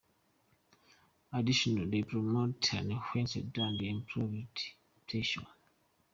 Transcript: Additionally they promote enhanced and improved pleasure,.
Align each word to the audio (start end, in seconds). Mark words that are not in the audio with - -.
Additionally 1.31 1.85
they 1.85 2.01
promote 2.01 2.73
enhanced 2.73 3.35
and 3.35 3.55
improved 3.83 4.59
pleasure,. 5.07 5.45